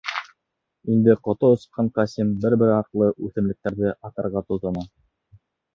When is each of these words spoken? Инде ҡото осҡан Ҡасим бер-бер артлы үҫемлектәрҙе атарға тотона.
Инде 0.93 1.15
ҡото 1.27 1.51
осҡан 1.57 1.91
Ҡасим 1.99 2.33
бер-бер 2.47 2.73
артлы 2.79 3.13
үҫемлектәрҙе 3.29 3.97
атарға 4.11 4.47
тотона. 4.53 4.89